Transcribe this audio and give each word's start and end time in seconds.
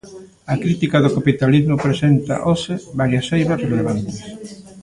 A 0.53 0.55
crítica 0.63 0.97
do 1.03 1.13
capitalismo 1.17 1.75
presenta, 1.85 2.35
hoxe, 2.47 2.73
varias 2.99 3.27
eivas 3.37 3.61
relevantes. 3.65 4.17